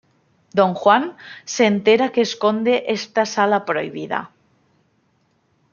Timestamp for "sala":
3.27-3.65